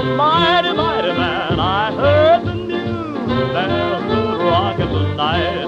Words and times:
A 0.00 0.04
mighty, 0.16 0.72
mighty 0.72 1.08
man. 1.12 1.60
I 1.60 1.92
heard 1.92 2.46
the 2.46 2.54
news 2.54 3.28
there's 3.52 4.02
good 4.04 4.40
rockin' 4.40 4.88
tonight. 4.88 5.66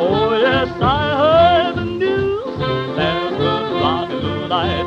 Oh, 0.00 0.36
yes, 0.36 0.68
I 0.80 1.16
heard 1.22 1.76
the 1.76 1.84
news 1.84 2.58
there's 2.96 3.36
good 3.36 3.80
rockin' 3.80 4.20
tonight. 4.20 4.86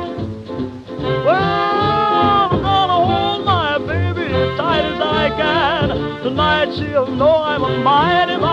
Well, 1.24 1.34
I'm 1.34 2.60
gonna 2.60 3.00
hold 3.10 3.46
my 3.46 3.78
baby 3.78 4.28
tight 4.58 4.84
as 4.84 5.00
I 5.00 5.30
can. 5.30 5.88
Tonight 6.22 6.74
she'll 6.74 7.06
know 7.06 7.42
I'm 7.42 7.62
a 7.64 7.78
mighty, 7.78 8.36
mighty 8.36 8.47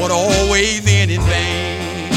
would 0.00 0.10
always 0.10 0.86
end 0.86 1.10
in 1.10 1.20
vain. 1.20 2.10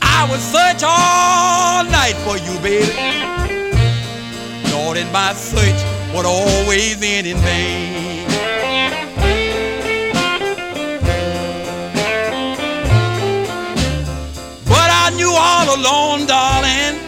I 0.00 0.26
would 0.30 0.40
search 0.40 0.82
all 0.82 1.84
night 1.84 2.16
for 2.24 2.38
you, 2.38 2.58
baby. 2.60 2.94
Lord, 4.72 4.96
and 4.96 5.12
my 5.12 5.34
search 5.34 5.84
would 6.14 6.24
always 6.24 7.02
end 7.02 7.26
in 7.26 7.36
vain. 7.36 8.26
But 14.64 14.88
I 14.90 15.12
knew 15.14 15.30
all 15.30 15.76
along, 15.76 16.24
darling, 16.24 16.98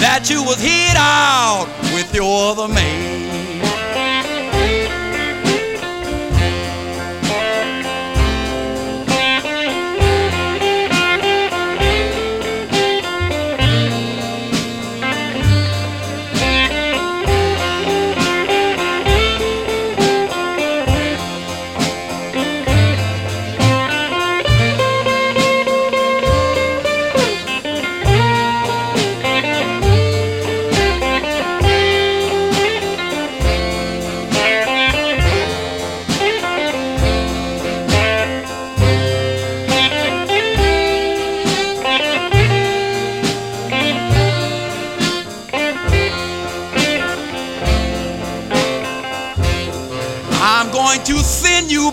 that 0.00 0.28
you 0.28 0.42
was 0.44 0.60
hid 0.60 0.96
out 0.98 1.79
with 2.10 2.16
your 2.16 2.50
other 2.50 2.66
man. 2.66 2.99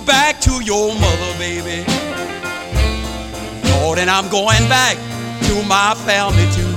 Back 0.05 0.39
to 0.41 0.63
your 0.63 0.93
mother, 0.95 1.38
baby. 1.38 1.86
Lord, 3.71 3.99
and 3.99 4.10
I'm 4.10 4.29
going 4.29 4.67
back 4.69 4.97
to 5.47 5.63
my 5.63 5.93
family 6.05 6.47
too. 6.53 6.73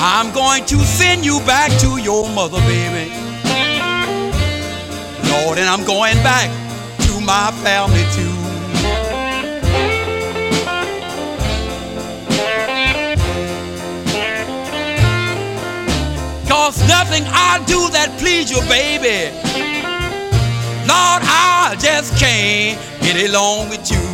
I'm 0.00 0.32
going 0.32 0.64
to 0.66 0.78
send 0.78 1.24
you 1.26 1.40
back 1.40 1.70
to 1.80 1.98
your 1.98 2.28
mother, 2.30 2.60
baby. 2.60 3.10
Lord, 5.30 5.58
and 5.58 5.68
I'm 5.68 5.84
going 5.84 6.16
back 6.22 6.48
to 7.06 7.20
my 7.20 7.50
family 7.62 8.04
too. 8.14 8.37
Cause 16.68 16.86
nothing 16.86 17.24
I 17.28 17.64
do 17.64 17.88
that 17.96 18.18
please 18.18 18.50
you, 18.50 18.60
baby. 18.68 19.32
Lord, 20.84 21.22
I 21.24 21.74
just 21.80 22.14
can't 22.20 22.78
get 23.00 23.16
along 23.30 23.70
with. 23.70 23.90
You 23.90 24.07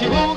she 0.00 0.08
won't 0.08 0.33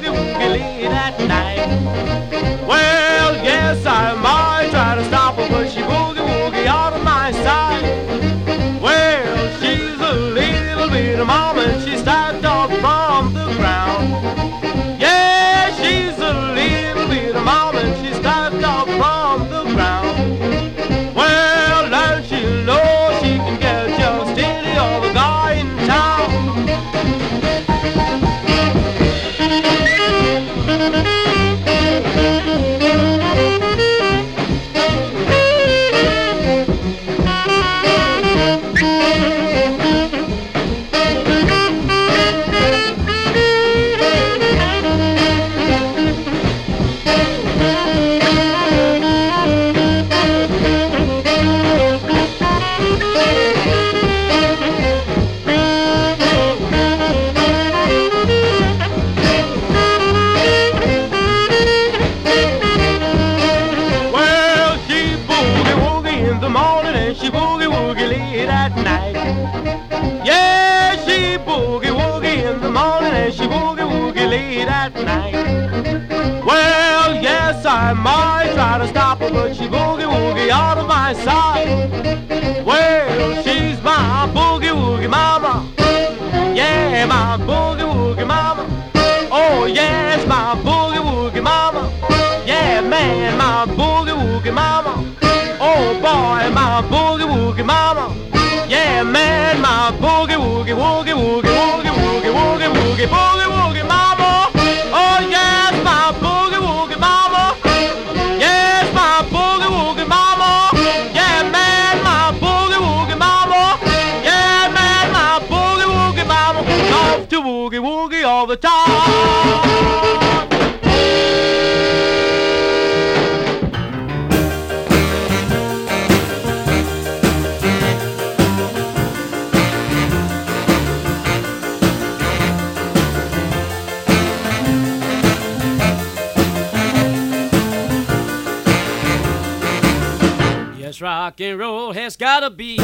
rock 141.27 141.41
and 141.41 141.59
roll 141.59 141.91
has 141.91 142.15
gotta 142.15 142.49
be. 142.49 142.77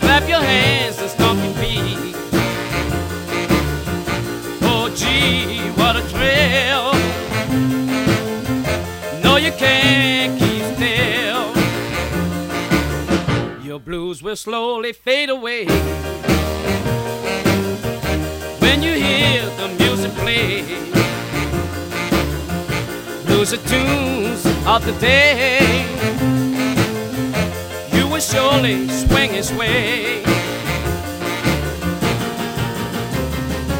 Clap 0.00 0.28
your 0.28 0.42
hands 0.42 0.98
and 0.98 1.08
stomp 1.10 1.42
your 1.42 1.54
feet. 1.54 2.14
Oh, 4.60 4.92
gee, 4.94 5.70
what 5.78 5.96
a 5.96 6.02
thrill. 6.12 6.92
No, 9.22 9.36
you 9.36 9.52
can't 9.52 10.38
keep 10.38 10.62
still. 10.74 11.54
Your 13.64 13.80
blues 13.80 14.22
will 14.22 14.36
slowly 14.36 14.92
fade 14.92 15.30
away. 15.30 15.64
When 18.58 18.82
you 18.82 18.92
hear 18.92 19.46
the 19.56 19.68
music 19.78 20.12
play 20.16 20.64
blues 23.36 23.52
are 23.52 23.68
tunes 23.68 24.46
of 24.66 24.84
the 24.86 24.92
day. 24.98 25.84
You 27.92 28.08
will 28.08 28.20
surely 28.20 28.88
swing 28.88 29.30
and 29.32 29.44
sway. 29.44 30.22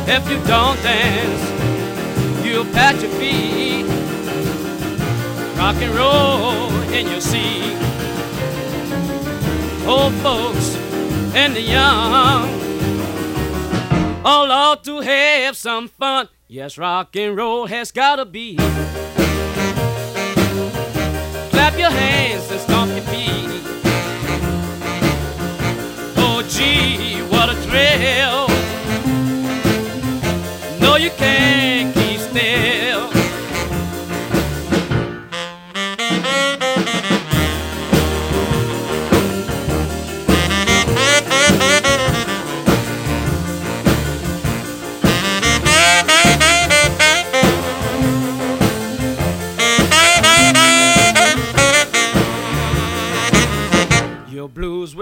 If 0.07 0.31
you 0.31 0.37
don't 0.47 0.79
dance, 0.83 2.45
you'll 2.45 2.67
pat 2.67 3.01
your 3.01 3.11
feet. 3.13 3.87
Rock 5.57 5.77
and 5.77 5.95
roll 5.95 6.71
in 6.93 7.07
your 7.09 7.23
seat. 7.23 7.79
Old 9.87 10.13
folks 10.25 10.77
and 11.35 11.57
the 11.57 11.63
young 11.63 12.45
all 14.23 14.53
ought 14.53 14.85
to 14.85 15.01
have 15.01 15.57
some 15.57 15.89
fun. 15.89 16.29
Yes, 16.47 16.77
rock 16.77 17.17
and 17.17 17.35
roll 17.35 17.67
has 17.67 17.91
gotta 17.91 18.27
be. 18.27 18.59
Clap 21.67 21.81
your 21.81 21.91
hands 21.91 22.49
and 22.53 22.61
stomp 22.61 22.93
your 22.93 23.03
feet. 23.07 23.61
Oh, 26.17 26.41
gee, 26.49 27.23
what 27.23 27.49
a 27.49 27.57
thrill. 27.57 28.47
No, 30.79 30.95
you 30.95 31.11
can't 31.11 31.96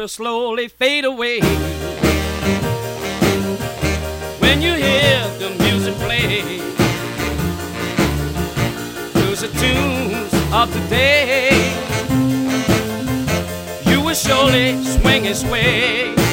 will 0.05 0.09
slowly 0.09 0.69
fade 0.69 1.07
away 1.07 1.41
when 4.39 4.61
you 4.61 4.75
hear 4.75 5.27
the 5.39 5.49
music 5.61 5.95
play. 5.95 6.43
Blues 9.15 9.43
are 9.45 9.55
tunes 9.59 10.35
of 10.53 10.71
the 10.75 10.87
day. 10.91 11.49
You 13.87 14.03
will 14.03 14.15
surely 14.15 14.85
swing 14.85 15.27
and 15.27 15.37
sway. 15.37 16.24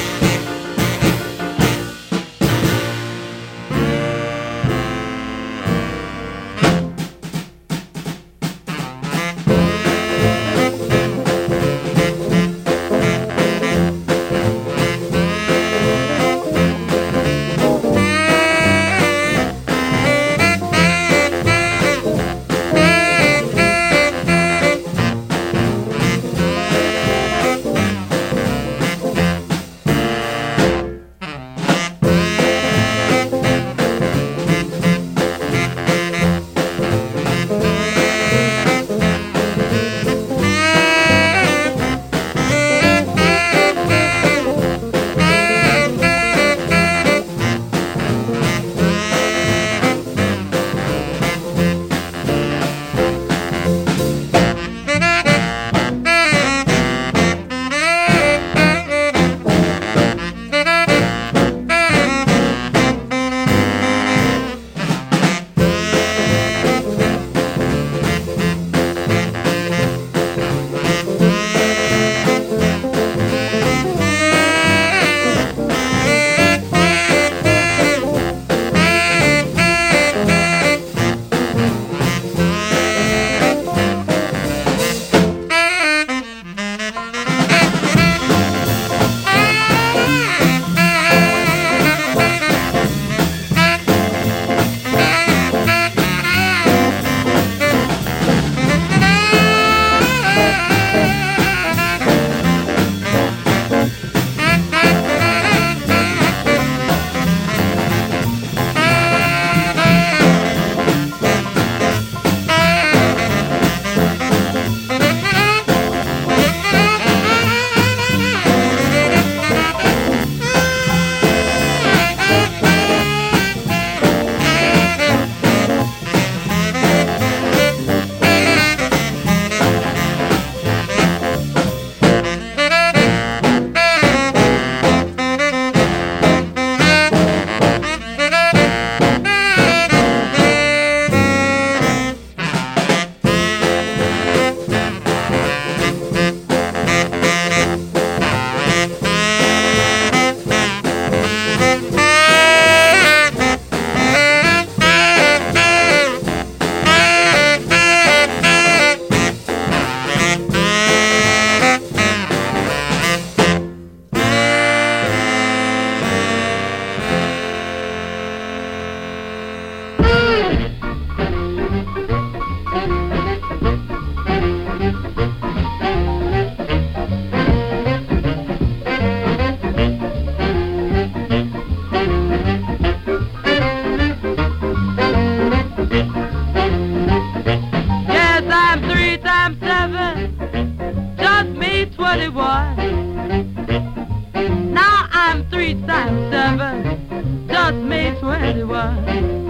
times 196.02 196.32
seven 196.32 197.48
just 197.48 197.76
made 197.76 198.18
twenty-one. 198.20 199.41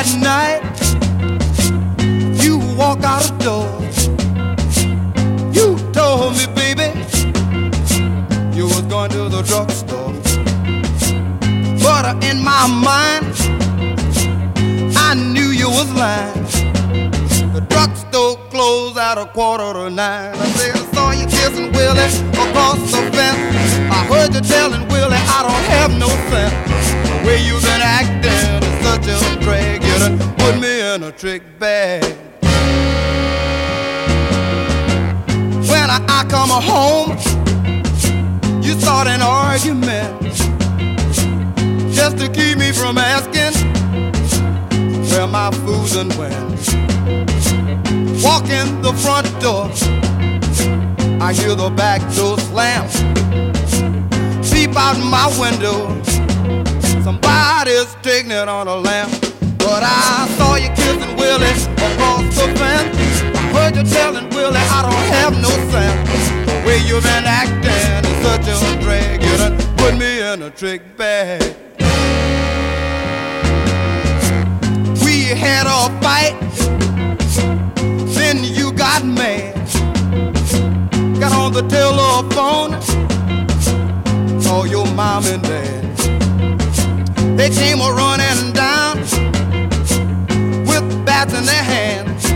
At 0.00 0.16
night, 0.16 0.62
you 2.42 2.56
walk 2.74 3.04
out 3.04 3.22
the 3.22 3.36
door. 3.44 3.68
You 5.52 5.76
told 5.92 6.32
me, 6.38 6.46
baby, 6.56 6.88
you 8.56 8.64
was 8.64 8.80
going 8.82 9.10
to 9.10 9.28
the 9.28 9.42
drugstore. 9.42 10.14
But 11.84 12.24
in 12.24 12.42
my 12.42 12.64
mind, 12.88 13.26
I 14.96 15.12
knew 15.14 15.50
you 15.50 15.68
was 15.68 15.92
lying. 15.92 16.44
The 17.52 17.60
drugstore 17.68 18.36
closed 18.48 18.96
at 18.96 19.18
a 19.18 19.26
quarter 19.26 19.70
to 19.74 19.90
nine. 19.90 20.34
I 20.34 20.46
said 20.56 20.76
I 20.76 20.84
saw 20.94 21.10
you 21.10 21.26
kissing 21.26 21.72
Willie 21.72 22.10
across 22.44 22.80
the 22.90 23.02
fence. 23.12 23.76
I 23.92 24.00
heard 24.10 24.32
you 24.34 24.40
telling 24.40 24.88
Willie 24.88 25.22
I 25.36 25.40
don't 25.46 25.66
have 25.76 25.92
no 25.98 26.08
sense. 26.30 26.54
The 27.04 27.26
way 27.26 27.44
you've 27.44 27.60
been 27.60 27.82
acting 27.82 28.62
is 28.66 28.76
such 28.82 29.06
a 29.06 29.40
drag. 29.44 29.89
Put 30.00 30.58
me 30.58 30.80
in 30.94 31.02
a 31.02 31.12
trick 31.12 31.42
bag. 31.58 32.02
When 35.68 35.90
I, 35.90 36.02
I 36.08 36.24
come 36.26 36.48
home, 36.48 37.10
you 38.62 38.80
start 38.80 39.08
an 39.08 39.20
argument 39.20 40.22
just 41.92 42.16
to 42.16 42.30
keep 42.30 42.56
me 42.56 42.72
from 42.72 42.96
asking 42.96 43.52
where 45.10 45.26
my 45.26 45.50
food's 45.50 45.96
and 45.96 46.10
when. 46.14 46.32
Walk 48.22 48.48
in 48.48 48.80
the 48.80 48.94
front 49.02 49.28
door, 49.38 49.68
I 51.20 51.34
hear 51.34 51.54
the 51.54 51.68
back 51.76 52.00
door 52.14 52.38
slam. 52.38 52.88
Peep 54.50 54.74
out 54.76 54.98
my 54.98 55.28
window, 55.38 56.02
somebody's 57.02 57.94
taking 58.02 58.30
it 58.30 58.48
on 58.48 58.66
a 58.66 58.76
lamp. 58.76 59.29
But 59.60 59.82
I 59.84 60.26
saw 60.36 60.56
you 60.56 60.68
kissing 60.70 61.16
Willie 61.16 61.52
across 61.86 62.34
the 62.34 62.48
fence. 62.58 62.96
I 63.36 63.42
heard 63.52 63.76
you 63.76 63.84
telling 63.84 64.28
Willie 64.30 64.56
I 64.56 64.80
don't 64.82 65.06
have 65.16 65.34
no 65.40 65.50
sense. 65.70 66.10
The 66.46 66.56
way 66.66 66.78
you've 66.88 67.04
been 67.04 67.24
acting 67.24 68.02
is 68.10 68.16
such 68.24 68.48
a 68.48 68.82
drag. 68.82 69.22
You 69.22 69.36
done 69.36 69.56
put 69.76 69.96
me 69.96 70.20
in 70.20 70.42
a 70.42 70.50
trick 70.50 70.96
bag. 70.96 71.42
We 75.04 75.24
had 75.26 75.66
a 75.66 75.90
fight, 76.00 76.34
then 78.14 78.42
you 78.42 78.72
got 78.72 79.04
mad. 79.04 79.54
Got 81.20 81.32
on 81.32 81.52
the 81.52 81.62
telephone, 81.68 82.80
saw 84.40 84.64
your 84.64 84.86
mom 84.94 85.26
and 85.26 85.42
dad. 85.42 85.96
They 87.36 87.50
came 87.50 87.80
a 87.80 87.92
running 87.92 88.52
down 88.52 89.29
in 91.28 91.44
their 91.44 91.62
hands. 91.62 92.30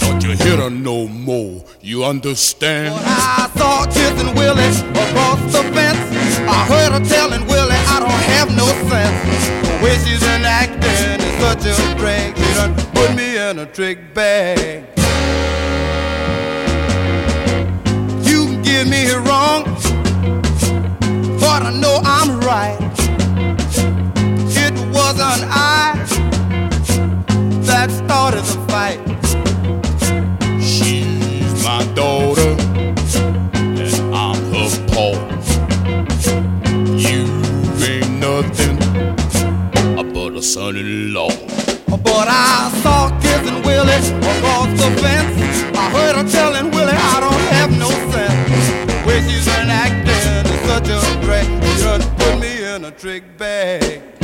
Don't 0.00 0.22
you 0.22 0.30
hit 0.32 0.58
her 0.58 0.68
no 0.68 1.08
more, 1.08 1.64
you 1.80 2.04
understand? 2.04 2.94
But 2.94 3.04
I 3.06 3.50
saw 3.56 3.86
kissing 3.86 4.34
Willie 4.34 4.68
across 5.06 5.40
the 5.50 5.62
fence. 5.72 5.98
I 6.46 6.66
heard 6.68 6.92
her 6.92 7.04
telling 7.08 7.46
Willie 7.46 7.72
I 7.72 7.98
don't 7.98 8.10
have 8.10 8.54
no 8.54 8.66
sense. 8.90 9.48
The 9.66 9.84
way 9.84 9.96
she's 10.04 10.20
been 10.20 10.44
acting 10.44 11.18
is 11.26 11.34
such 11.40 11.64
a 11.64 11.98
drag. 11.98 12.36
She 12.36 12.54
done 12.54 12.74
put 12.92 13.14
me 13.16 13.38
in 13.38 13.58
a 13.58 13.66
trick 13.66 14.12
bag. 14.12 14.84
You 18.28 18.44
can 18.46 18.62
get 18.62 18.86
me 18.86 19.10
wrong, 19.12 19.64
but 21.40 21.62
I 21.62 21.72
know 21.72 22.00
I'm 22.04 22.38
right. 22.40 22.78
It 24.62 24.74
wasn't 24.94 25.48
I 25.48 25.80
that 27.80 27.90
started 27.90 28.44
the 28.44 28.58
fight. 28.68 29.00
She's 30.60 31.64
my 31.64 31.82
daughter, 31.94 32.52
and 33.56 34.14
I'm 34.14 34.36
her 34.52 34.68
paw. 34.92 35.14
You 37.06 37.24
ain't 37.90 38.10
nothing 38.20 38.76
but 40.12 40.32
a 40.34 40.42
son-in-law. 40.42 41.30
But 41.88 42.26
I 42.28 42.70
saw 42.82 43.08
her 43.08 43.20
kissing 43.22 43.62
Willie 43.62 43.96
across 44.28 44.70
the 44.82 44.90
fence. 45.00 45.64
I 45.74 45.88
heard 45.96 46.16
her 46.16 46.28
telling 46.30 46.70
Willie 46.72 46.92
I 46.92 47.20
don't 47.24 47.46
have 47.56 47.70
no 47.78 47.88
sense. 48.12 48.66
The 48.92 49.04
way 49.06 49.20
she's 49.26 49.46
been 49.46 49.70
acting 49.70 50.52
is 50.52 50.60
such 50.68 50.88
a 50.88 51.00
drag. 51.24 51.46
She 51.64 51.82
done 51.82 52.02
put 52.18 52.38
me 52.40 52.62
in 52.62 52.84
a 52.84 52.90
trick 52.90 53.24
bag. 53.38 54.19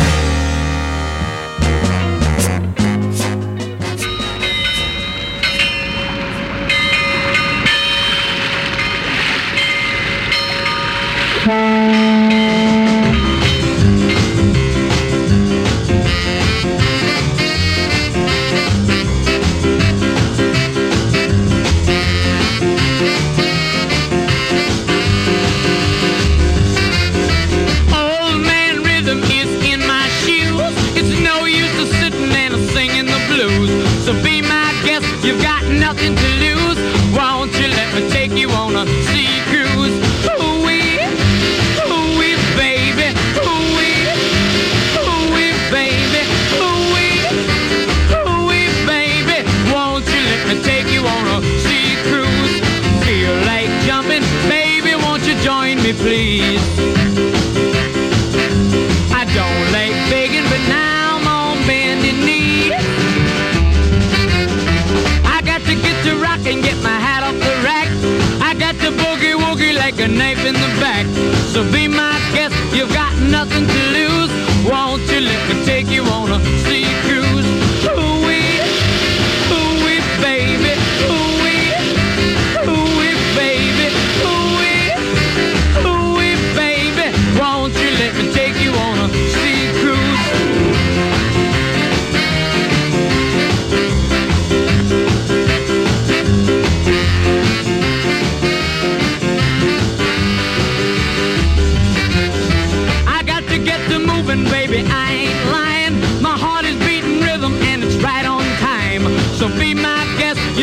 back. 70.81 71.07
So 71.53 71.62
be 71.72 71.89
my 71.89 72.18
guest, 72.33 72.55
you've 72.74 72.93
got 72.93 73.14
nothing 73.18 73.66
to 73.66 73.81
lose. 73.97 74.31
Won't 74.68 75.03
you 75.11 75.20
let 75.20 75.41
me 75.49 75.64
take 75.64 75.89
you 75.89 76.03
on 76.05 76.31
a 76.33 76.39
sea? 76.64 76.86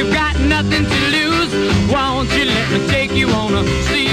You've 0.03 0.13
got 0.13 0.37
nothing 0.37 0.83
to 0.83 0.99
lose. 1.15 1.53
Won't 1.89 2.29
you 2.35 2.43
let 2.43 2.71
me 2.73 2.87
take 2.89 3.13
you 3.13 3.29
on 3.29 3.55
a 3.55 3.63
sea 3.87 4.09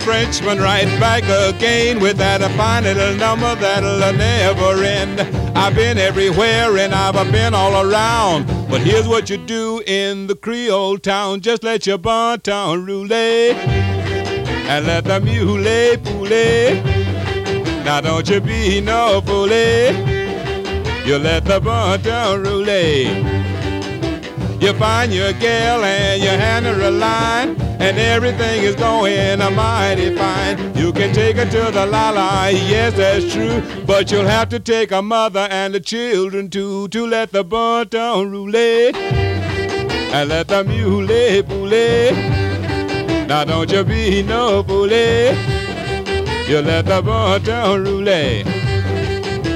Frenchman 0.00 0.58
right 0.58 0.86
back 0.98 1.24
again 1.24 2.00
with 2.00 2.16
that 2.16 2.40
fine 2.56 2.84
little 2.84 3.14
number 3.16 3.54
that'll 3.56 3.98
never 4.16 4.82
end. 4.82 5.20
I've 5.56 5.74
been 5.74 5.98
everywhere 5.98 6.76
and 6.78 6.94
I've 6.94 7.30
been 7.30 7.54
all 7.54 7.90
around. 7.90 8.46
But 8.68 8.80
here's 8.80 9.06
what 9.06 9.28
you 9.30 9.36
do 9.36 9.82
in 9.86 10.26
the 10.26 10.34
Creole 10.34 10.98
town. 10.98 11.40
Just 11.40 11.62
let 11.62 11.86
your 11.86 11.98
bon 11.98 12.40
ton 12.40 12.86
roulet 12.86 13.54
and 14.70 14.86
let 14.86 15.04
the 15.04 15.20
mule 15.20 15.96
poulet. 15.98 16.84
Now 17.84 18.00
don't 18.00 18.28
you 18.28 18.40
be 18.40 18.80
no 18.80 19.20
foolie. 19.24 19.94
You 21.06 21.18
let 21.18 21.44
the 21.44 21.60
bon 21.60 22.00
ton 22.00 22.42
roulet. 22.42 23.40
You 24.62 24.74
find 24.74 25.12
your 25.12 25.32
gal 25.32 25.82
and 25.82 26.22
you 26.22 26.28
hand 26.28 26.66
her 26.66 26.80
a 26.82 26.90
line, 26.90 27.56
and 27.80 27.98
everything 27.98 28.62
is 28.62 28.76
going 28.76 29.40
a 29.40 29.50
mighty 29.50 30.14
fine. 30.14 30.76
You 30.76 30.92
can 30.92 31.14
take 31.14 31.36
her 31.36 31.46
to 31.46 31.72
the 31.72 31.86
la-la, 31.86 32.48
yes, 32.48 32.94
that's 32.94 33.32
true, 33.32 33.62
but 33.86 34.12
you'll 34.12 34.26
have 34.26 34.50
to 34.50 34.60
take 34.60 34.92
a 34.92 35.00
mother 35.00 35.48
and 35.50 35.74
the 35.74 35.80
children 35.80 36.50
too 36.50 36.88
to 36.88 37.06
let 37.06 37.32
the 37.32 37.42
bon 37.42 37.88
ton 37.88 38.30
roulet 38.30 38.94
and 40.12 40.28
let 40.28 40.48
the 40.48 40.62
mule 40.64 41.42
poulet. 41.42 42.12
Now 43.26 43.44
don't 43.44 43.70
you 43.72 43.82
be 43.84 44.22
no 44.22 44.62
foolie. 44.62 45.34
You 46.48 46.60
let 46.60 46.84
the 46.86 47.00
bon 47.00 47.40
ton 47.42 47.84
roulet. 47.84 48.59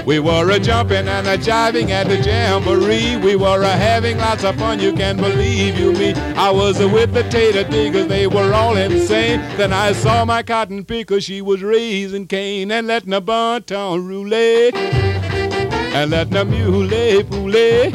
We 0.07 0.19
were 0.19 0.51
a 0.51 0.59
jumping 0.59 1.09
and 1.09 1.27
a 1.27 1.39
jiving 1.39 1.89
at 1.89 2.09
the 2.09 2.19
jamboree. 2.19 3.17
We 3.17 3.37
were 3.37 3.63
a 3.63 3.71
having 3.71 4.19
lots 4.19 4.45
of 4.45 4.57
fun, 4.57 4.79
you 4.79 4.93
can 4.93 5.17
believe 5.17 5.79
you 5.79 5.93
me. 5.93 6.13
I 6.37 6.51
was 6.51 6.79
a 6.81 6.89
with 6.89 7.15
the 7.15 7.23
tater 7.31 7.65
diggers, 7.65 8.07
they 8.07 8.27
were 8.27 8.53
all 8.53 8.77
insane. 8.77 9.41
Then 9.57 9.73
I 9.73 9.93
saw 9.93 10.27
my 10.27 10.43
cotton 10.43 10.85
picker, 10.85 11.23
she 11.23 11.41
was 11.41 11.63
raising 11.63 12.27
cane 12.27 12.71
and 12.71 12.87
letting 12.87 13.15
a 13.15 13.21
bon 13.23 13.63
ton 13.63 14.07
roulet 14.07 14.75
and 14.75 16.11
letting 16.11 16.37
a 16.37 16.45
mule 16.45 17.25
poulet. 17.25 17.95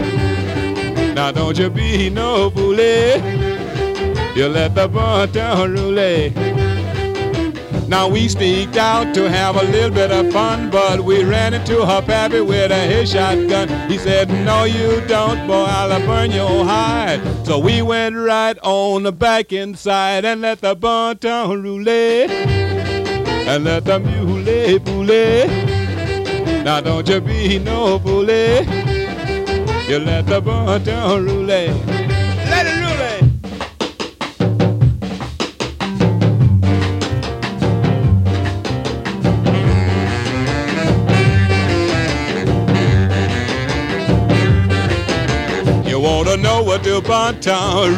Now 1.14 1.32
don't 1.32 1.60
you 1.60 1.70
be 1.70 2.10
no 2.10 2.50
foolie. 2.50 3.18
Eh? 3.20 4.34
You 4.36 4.48
let 4.48 4.74
the 4.74 4.88
bon 4.88 5.32
ton 5.32 5.76
roulet. 5.76 6.69
Now 7.90 8.08
we 8.08 8.30
sneaked 8.30 8.78
out 8.78 9.16
to 9.16 9.28
have 9.28 9.56
a 9.56 9.64
little 9.64 9.90
bit 9.90 10.12
of 10.12 10.32
fun, 10.32 10.70
but 10.70 11.02
we 11.02 11.24
ran 11.24 11.56
into 11.56 11.84
her 11.84 12.04
pappy 12.04 12.40
with 12.40 12.72
a 12.72 12.76
his 12.76 13.12
shotgun. 13.12 13.68
He 13.90 13.98
said, 13.98 14.30
No, 14.30 14.66
you 14.66 15.02
don't, 15.08 15.48
boy, 15.48 15.66
I'll 15.66 16.00
burn 16.06 16.30
your 16.30 16.66
hide. 16.66 17.20
So 17.48 17.58
we 17.58 17.82
went 17.82 18.16
right 18.16 18.60
on 18.62 19.02
the 19.02 19.12
back 19.12 19.52
inside 19.52 20.24
and 20.24 20.40
let 20.40 20.62
the 20.62 20.76
bon 20.76 21.18
ton 21.18 21.64
roulet 21.64 22.30
and 22.30 23.64
let 23.64 23.86
the 23.86 24.00
mule 24.00 24.80
poulet. 24.82 25.50
Now 26.64 26.82
don't 26.82 27.10
you 27.10 27.20
be 27.20 27.58
no 27.58 27.98
foolie. 27.98 28.68
You 29.90 29.98
let 29.98 30.28
the 30.28 30.40
bon 30.40 30.84
ton 30.84 31.26
roulet. 31.26 32.19
Wanna 46.20 46.36
know 46.36 46.62
what 46.62 46.84
the 46.84 47.00
bon 47.00 47.40
ton 47.40 47.98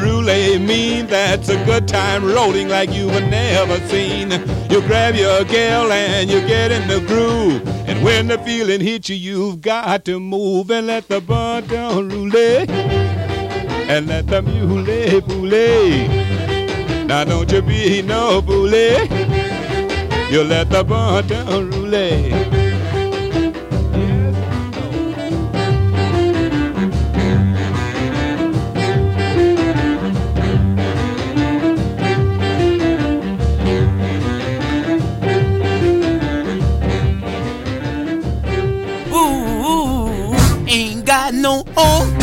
mean? 0.63 1.07
That's 1.07 1.49
a 1.49 1.55
good 1.65 1.87
time 1.87 2.23
rolling 2.23 2.67
like 2.67 2.91
you've 2.91 3.09
never 3.31 3.79
seen. 3.87 4.29
You 4.69 4.81
grab 4.81 5.15
your 5.15 5.43
gal 5.43 5.91
and 5.91 6.29
you 6.29 6.39
get 6.41 6.71
in 6.71 6.87
the 6.87 6.99
groove. 7.07 7.67
And 7.89 8.03
when 8.03 8.27
the 8.27 8.37
feeling 8.37 8.79
hits 8.79 9.09
you, 9.09 9.15
you've 9.15 9.61
got 9.61 10.05
to 10.05 10.19
move 10.19 10.69
and 10.69 10.85
let 10.85 11.07
the 11.07 11.19
bon 11.19 11.67
roulet 11.67 12.69
and 13.89 14.05
let 14.05 14.27
the 14.27 14.43
mule 14.43 15.21
poulet. 15.21 16.07
Now 17.07 17.23
don't 17.23 17.51
you 17.51 17.63
be 17.63 18.03
no 18.03 18.39
bully. 18.39 19.09
You 20.29 20.43
let 20.43 20.69
the 20.69 20.83
bon 20.83 21.27
roulet. 21.27 22.70
No 41.51 41.63
home 41.75 42.13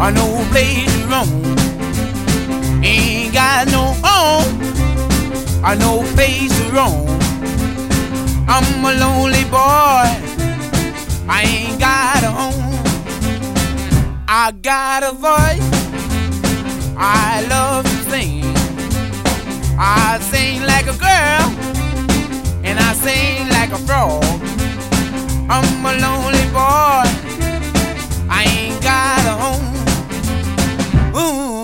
or 0.00 0.08
oh. 0.08 0.16
no 0.20 0.26
place 0.52 0.92
to 0.94 1.06
roam. 1.12 1.28
Ain't 2.84 3.32
got 3.34 3.66
no 3.76 3.84
home 4.04 4.52
or 5.66 5.74
no 5.84 5.92
place 6.14 6.54
to 6.58 6.64
roam. 6.76 7.08
I'm 8.54 8.84
a 8.90 8.92
lonely 9.02 9.44
boy. 9.56 10.06
I 11.36 11.38
ain't 11.52 11.80
got 11.80 12.22
a 12.22 12.32
home. 12.40 12.74
I 14.28 14.52
got 14.70 15.02
a 15.02 15.12
voice. 15.28 15.68
I 16.96 17.44
love 17.54 17.84
to 17.84 17.98
sing. 18.10 18.44
I 19.78 20.18
sing 20.30 20.62
like 20.72 20.86
a 20.94 20.96
girl 21.06 21.44
and 22.66 22.78
I 22.78 22.92
sing 23.06 23.48
like 23.58 23.72
a 23.72 23.80
frog. 23.86 24.22
I'm 25.50 25.84
a 25.90 25.92
lonely 26.04 26.46
boy. 26.52 27.25
I 28.38 28.44
ain't 28.44 28.82
got 28.82 29.24
a 29.24 29.34
home. 29.42 29.76
Ooh. 31.16 31.55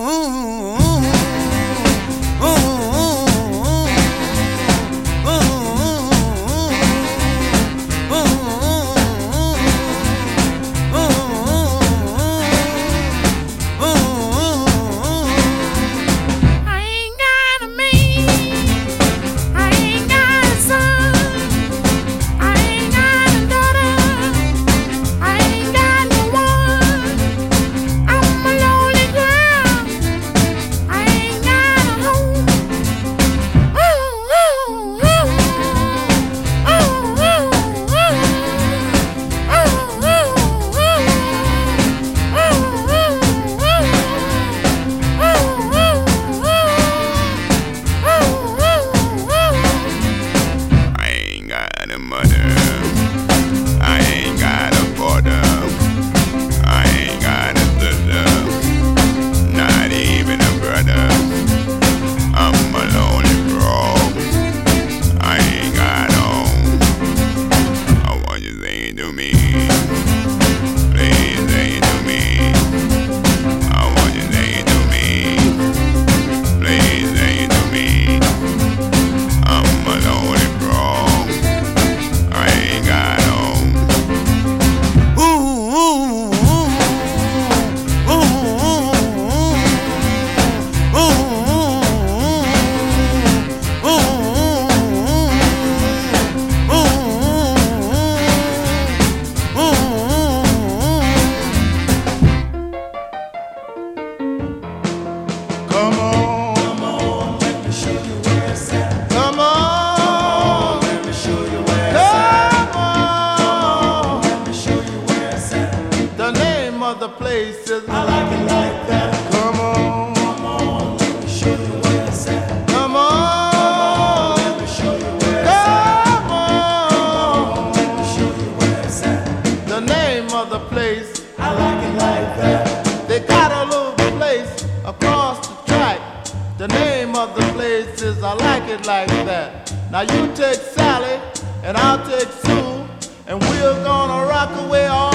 and 143.27 143.41
we're 143.41 143.83
gonna 143.83 144.27
rock 144.27 144.49
away 144.65 144.85
all 144.87 145.12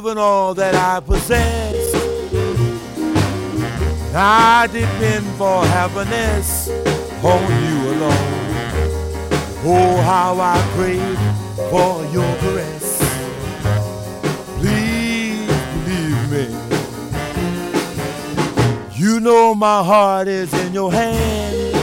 given 0.00 0.16
all 0.16 0.54
that 0.54 0.76
I 0.76 1.00
possess. 1.00 1.74
I 4.14 4.68
depend 4.68 5.26
for 5.36 5.66
happiness 5.66 6.68
on 7.20 7.42
you 7.64 7.78
alone. 7.94 8.38
Oh, 9.66 10.00
how 10.06 10.38
I 10.38 10.56
crave 10.76 11.18
for 11.72 12.04
your 12.14 12.32
caress. 12.42 12.86
Please 14.60 15.50
believe 15.84 16.30
me. 16.30 16.46
You 18.94 19.18
know 19.18 19.52
my 19.52 19.82
heart 19.82 20.28
is 20.28 20.54
in 20.54 20.72
your 20.74 20.92
hand. 20.92 21.74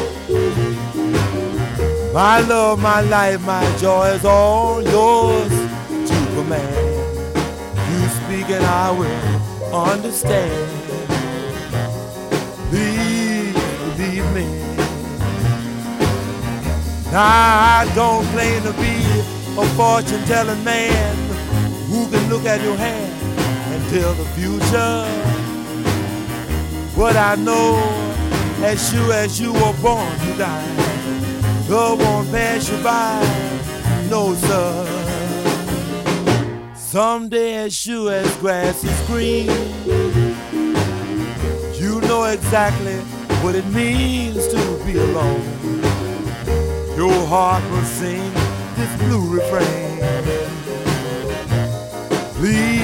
My 2.13 2.39
love, 2.39 2.79
my 2.79 3.01
life, 3.01 3.41
my 3.41 3.65
joy 3.77 4.05
is 4.11 4.23
all 4.23 4.81
yours. 4.81 5.54
And 8.47 8.63
I 8.63 8.91
will 8.91 9.75
understand. 9.75 10.69
Please 12.69 13.53
believe 13.97 14.31
me. 14.33 14.45
I 17.11 17.91
don't 17.95 18.23
claim 18.27 18.61
to 18.61 18.73
be 18.73 19.01
a 19.59 19.65
fortune 19.75 20.23
telling 20.25 20.63
man 20.63 21.15
who 21.89 22.07
can 22.11 22.29
look 22.29 22.45
at 22.45 22.61
your 22.61 22.77
hand 22.77 23.11
and 23.73 23.83
tell 23.89 24.13
the 24.13 24.25
future. 24.35 25.07
But 26.95 27.15
I 27.15 27.35
know, 27.35 27.77
as 28.63 28.91
sure 28.91 29.11
as 29.11 29.41
you 29.41 29.53
were 29.53 29.73
born, 29.81 30.11
you 30.27 30.37
die. 30.37 31.65
Love 31.67 31.99
won't 31.99 32.29
pass 32.29 32.69
you 32.69 32.77
by, 32.83 33.19
no 34.07 34.35
sir. 34.35 34.94
Someday, 36.95 37.55
as 37.55 37.75
sure 37.75 38.09
as 38.09 38.37
grass 38.37 38.81
is 38.85 39.01
green, 39.05 39.47
you 41.73 41.99
know 42.07 42.23
exactly 42.23 42.95
what 43.43 43.53
it 43.53 43.65
means 43.73 44.47
to 44.47 44.81
be 44.85 44.97
alone. 44.97 45.43
Your 46.95 47.27
heart 47.27 47.69
will 47.69 47.83
sing 47.83 48.31
this 48.77 48.97
blue 49.01 49.29
refrain. 49.29 49.99
Please. 52.35 52.74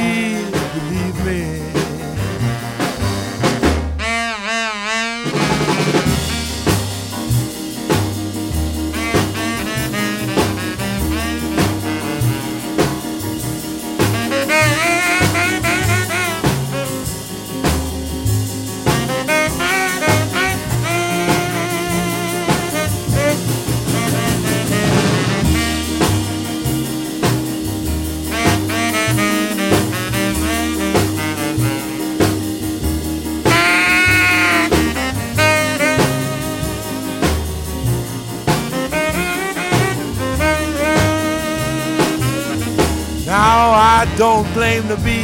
claim 44.72 44.88
to 44.88 45.04
be 45.04 45.20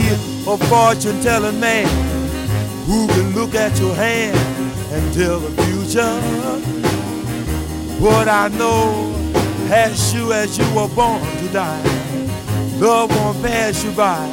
a 0.52 0.58
fortune 0.68 1.22
telling 1.22 1.58
man 1.58 1.88
who 2.86 3.08
can 3.08 3.34
look 3.34 3.56
at 3.56 3.80
your 3.80 3.96
hand 3.96 4.38
and 4.92 5.14
tell 5.14 5.40
the 5.40 5.52
future. 5.64 6.16
What 8.04 8.28
I 8.28 8.50
know 8.50 9.14
has 9.70 10.14
you 10.14 10.34
as 10.34 10.58
you 10.58 10.66
were 10.76 10.90
born 10.90 11.22
to 11.22 11.48
die. 11.54 11.82
Love 12.78 13.10
won't 13.10 13.42
pass 13.42 13.84
you 13.86 13.92
by. 13.92 14.28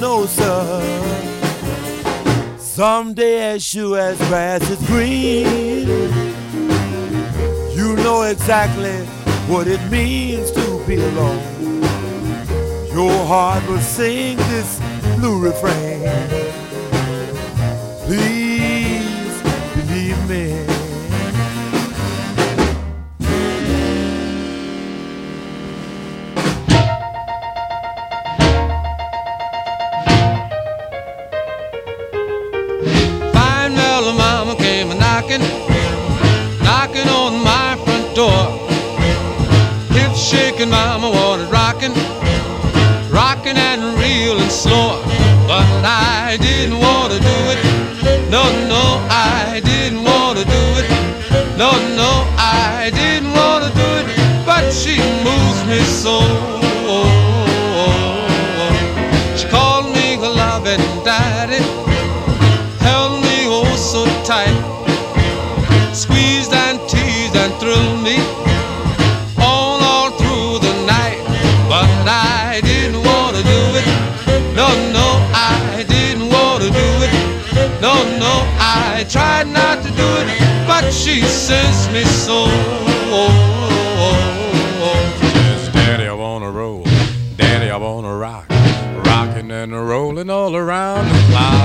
No, 0.00 0.24
sir. 0.24 0.80
Someday, 2.56 3.54
as 3.54 3.62
sure 3.62 3.98
as 3.98 4.16
grass 4.28 4.62
is 4.70 4.86
green, 4.86 5.86
you 7.76 7.94
know 7.96 8.22
exactly 8.22 8.96
what 9.52 9.66
it 9.66 9.82
means 9.90 10.50
to 10.52 10.82
be 10.86 10.96
alone. 10.96 11.73
Your 12.94 13.26
heart 13.26 13.66
will 13.66 13.80
sing 13.80 14.36
this 14.36 14.78
blue 15.16 15.40
refrain. 15.40 16.53
Tried 79.14 79.46
not 79.46 79.80
to 79.80 79.90
do 79.90 80.08
it, 80.22 80.28
but 80.66 80.90
she 80.90 81.20
sends 81.22 81.88
me 81.94 82.02
so. 82.02 82.46
Yes, 85.38 85.72
Daddy, 85.72 86.08
I 86.08 86.14
wanna 86.14 86.50
roll. 86.50 86.82
Daddy, 87.36 87.70
I 87.70 87.76
wanna 87.76 88.12
rock. 88.16 88.46
Rocking 89.06 89.52
and 89.52 89.70
rolling 89.72 90.30
all 90.30 90.56
around 90.56 91.06
the 91.06 91.20
clock. 91.30 91.62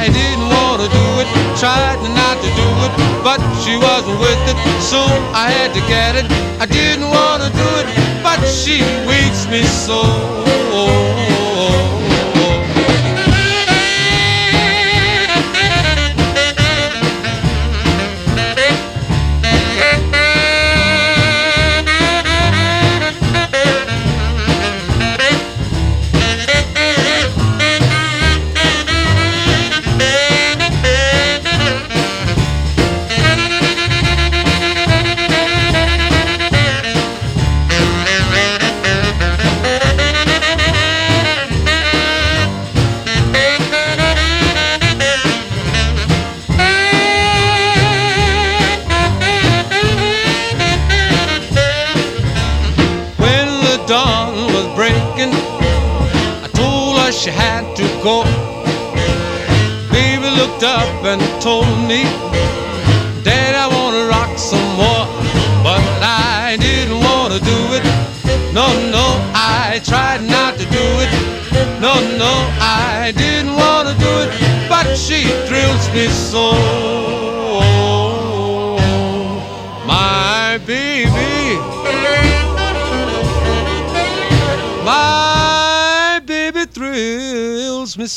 I 0.00 0.08
didn't 0.20 0.48
want 0.56 0.78
to 0.84 0.88
do 0.88 1.06
it, 1.20 1.28
tried 1.60 2.00
not 2.22 2.36
to 2.44 2.50
do 2.62 2.68
it, 2.86 2.92
but 3.22 3.40
she 3.62 3.76
wasn't 3.76 4.18
with 4.18 4.42
it, 4.52 4.56
so 4.80 5.00
I 5.44 5.50
had 5.50 5.74
to 5.74 5.82
get 5.94 6.16
it. 6.16 6.24
I 6.58 6.64
didn't 6.64 7.10
want 7.10 7.42
to 7.42 7.50
do 7.62 7.68
it, 7.82 7.88
but 8.22 8.40
she 8.48 8.80
wakes 9.04 9.46
me 9.52 9.64
so. 9.64 10.00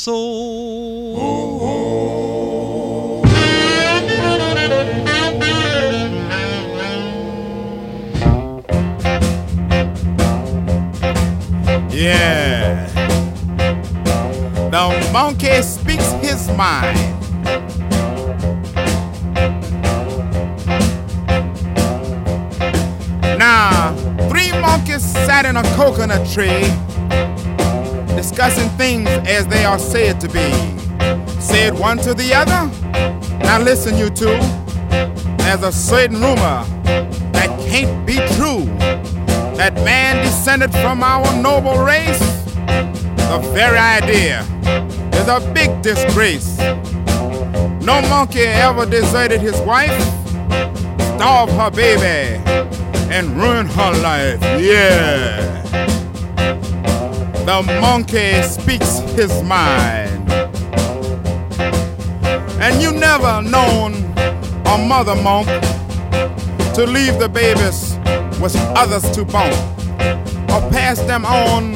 me 0.00 0.02
so. 0.02 1.60
Yeah. 11.92 12.86
The 14.70 15.10
monkey 15.12 15.62
speaks 15.62 16.12
his 16.12 16.48
mind. 16.56 16.96
Now, 23.38 23.94
three 24.28 24.52
monkeys 24.60 25.02
sat 25.02 25.46
in 25.46 25.56
a 25.56 25.62
coconut 25.74 26.28
tree 26.28 26.89
discussing 28.40 28.70
things 28.78 29.06
as 29.28 29.46
they 29.48 29.66
are 29.66 29.78
said 29.78 30.18
to 30.18 30.26
be. 30.26 30.50
Said 31.38 31.78
one 31.78 31.98
to 31.98 32.14
the 32.14 32.32
other. 32.32 32.70
Now 33.40 33.60
listen, 33.60 33.98
you 33.98 34.08
two. 34.08 34.38
There's 35.36 35.62
a 35.62 35.70
certain 35.70 36.22
rumor 36.22 36.64
that 37.34 37.50
can't 37.68 38.06
be 38.06 38.14
true. 38.36 38.64
That 39.58 39.74
man 39.84 40.24
descended 40.24 40.72
from 40.72 41.02
our 41.02 41.30
noble 41.42 41.84
race. 41.84 42.18
The 43.28 43.40
very 43.52 43.76
idea 43.76 44.40
is 45.12 45.28
a 45.28 45.40
big 45.52 45.82
disgrace. 45.82 46.56
No 47.84 48.00
monkey 48.08 48.44
ever 48.44 48.86
deserted 48.86 49.42
his 49.42 49.60
wife, 49.60 50.00
starved 51.16 51.52
her 51.52 51.70
baby, 51.70 52.40
and 53.12 53.36
ruined 53.36 53.70
her 53.72 53.92
life. 54.00 54.40
Yeah. 54.58 55.50
The 57.50 57.80
monkey 57.80 58.44
speaks 58.44 59.00
his 59.18 59.42
mind. 59.42 60.30
And 62.62 62.80
you 62.80 62.92
never 62.92 63.42
known 63.42 63.92
a 64.66 64.78
mother 64.78 65.16
monk 65.16 65.48
to 66.76 66.86
leave 66.86 67.18
the 67.18 67.28
babies 67.28 67.96
with 68.40 68.54
others 68.76 69.02
to 69.16 69.24
bone 69.24 69.52
or 70.48 70.70
pass 70.70 71.00
them 71.00 71.24
on 71.24 71.74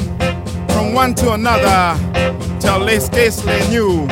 from 0.69 0.93
one 0.93 1.13
to 1.15 1.33
another 1.33 1.99
till 2.61 2.85
they 2.85 3.01
scarcely 3.01 3.59
knew 3.67 4.07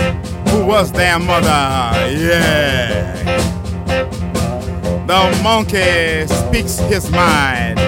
who 0.50 0.66
was 0.66 0.92
their 0.92 1.18
mother. 1.18 1.48
Yeah. 2.12 3.24
The 5.08 5.40
monkey 5.42 6.28
speaks 6.28 6.80
his 6.92 7.10
mind. 7.10 7.80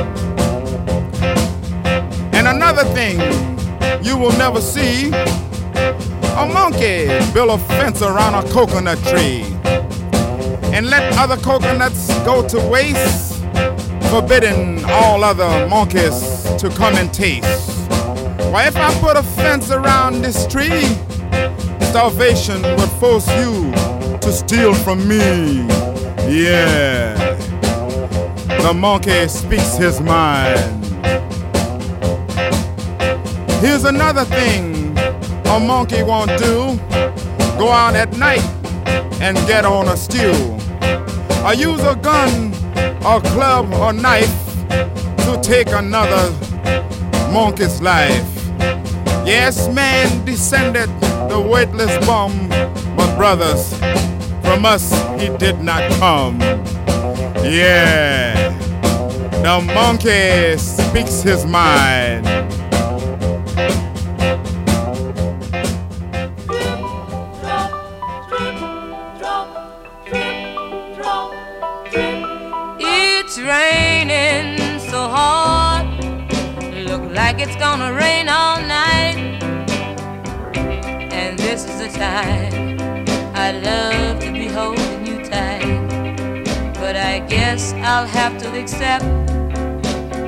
And 2.33 2.47
another 2.47 2.85
thing 2.93 3.54
you 4.03 4.17
will 4.17 4.35
never 4.37 4.61
see 4.61 5.09
a 6.37 6.45
monkey 6.45 7.07
build 7.33 7.49
a 7.49 7.57
fence 7.65 8.01
around 8.01 8.35
a 8.35 8.43
coconut 8.51 8.97
tree 9.05 9.43
and 10.75 10.87
let 10.87 11.17
other 11.17 11.37
coconuts 11.37 12.13
go 12.25 12.45
to 12.45 12.59
waste, 12.67 13.41
forbidding 14.09 14.83
all 14.85 15.23
other 15.23 15.67
monkeys 15.69 16.43
to 16.57 16.69
come 16.75 16.95
and 16.95 17.13
taste. 17.13 17.87
Why, 18.51 18.67
if 18.67 18.75
I 18.75 18.93
put 18.99 19.15
a 19.15 19.23
fence 19.23 19.71
around 19.71 20.21
this 20.21 20.45
tree, 20.47 20.83
starvation 21.81 22.61
would 22.61 22.89
force 22.99 23.27
you 23.37 23.71
to 24.19 24.31
steal 24.33 24.73
from 24.73 25.07
me. 25.07 25.65
Yeah. 26.27 27.15
The 28.61 28.73
monkey 28.73 29.27
speaks 29.29 29.77
his 29.77 30.01
mind. 30.01 30.84
Here's 33.61 33.85
another 33.85 34.25
thing 34.25 34.97
a 35.47 35.59
monkey 35.59 36.03
won't 36.03 36.37
do 36.37 36.77
go 37.57 37.69
out 37.71 37.95
at 37.95 38.17
night 38.17 38.43
and 39.21 39.37
get 39.47 39.65
on 39.65 39.87
a 39.87 39.97
stew. 39.97 40.33
Or 41.45 41.53
use 41.53 41.83
a 41.83 41.95
gun 41.95 42.53
a 43.05 43.21
club 43.21 43.71
or 43.75 43.93
knife 43.93 44.33
to 44.67 45.39
take 45.43 45.67
another 45.67 46.31
monkey's 47.31 47.79
life. 47.79 48.27
Yes, 49.25 49.67
man 49.69 50.25
descended 50.25 50.89
the 51.29 51.39
weightless 51.39 51.95
bum, 52.07 52.49
but 52.97 53.15
brothers, 53.15 53.77
from 54.41 54.65
us 54.65 54.91
he 55.21 55.29
did 55.37 55.61
not 55.61 55.89
come. 55.99 56.39
Yeah, 57.43 58.49
the 59.43 59.61
monkey 59.73 60.57
speaks 60.57 61.21
his 61.21 61.45
mind. 61.45 62.24
Gonna 77.77 77.93
rain 77.93 78.29
all 78.29 78.61
night. 78.61 79.17
And 81.11 81.37
this 81.37 81.65
is 81.65 81.77
the 81.79 81.89
time 81.89 82.79
I 83.35 83.51
love 83.51 84.19
to 84.21 84.31
be 84.31 84.47
holding 84.47 85.05
you 85.05 85.17
tight. 85.25 86.73
But 86.75 86.95
I 86.95 87.19
guess 87.27 87.73
I'll 87.73 88.07
have 88.07 88.37
to 88.43 88.47
accept 88.57 89.03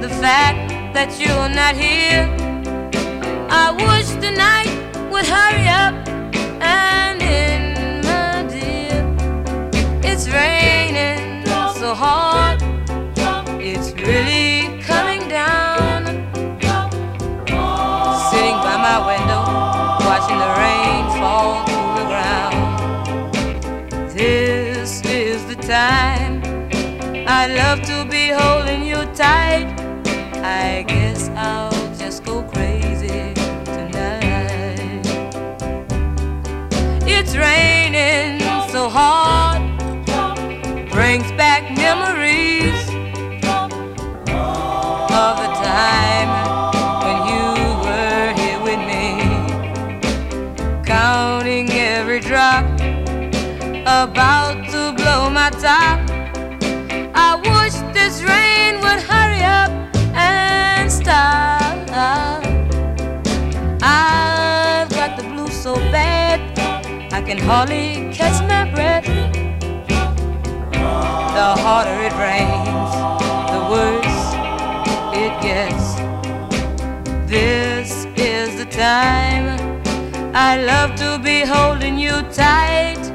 the 0.04 0.10
fact 0.20 0.94
that 0.94 1.18
you're 1.22 1.50
not 1.62 1.76
here. 1.76 2.26
I 3.50 3.72
wish 3.72 4.10
the 4.26 4.32
night 4.32 4.72
would 5.10 5.26
hurry 5.26 5.68
up 5.70 5.96
and 6.62 7.22
end, 7.22 8.04
my 8.04 8.44
dear. 8.52 9.00
It's 10.04 10.28
raining 10.28 11.46
so 11.80 11.94
hard, 11.94 12.27
holding 28.40 28.84
you 28.84 29.00
tight. 29.16 29.68
I 30.44 30.84
guess 30.88 31.30
I'll 31.30 31.72
just 31.96 32.24
go 32.24 32.44
crazy 32.44 33.34
tonight. 33.66 35.06
It's 37.06 37.36
raining 37.36 38.40
so 38.70 38.90
hard, 38.90 39.62
brings 40.92 41.32
back 41.34 41.47
Hardly 67.46 68.10
catch 68.14 68.42
my 68.48 68.70
breath. 68.74 69.06
The 71.38 71.50
harder 71.64 71.98
it 72.08 72.14
rains, 72.18 72.92
the 73.54 73.62
worse 73.72 74.20
it 75.16 75.34
gets. 75.42 75.96
This 77.30 78.06
is 78.16 78.58
the 78.58 78.66
time 78.66 79.60
I 80.36 80.62
love 80.64 80.96
to 80.96 81.20
be 81.24 81.42
holding 81.42 81.98
you 81.98 82.22
tight. 82.34 83.07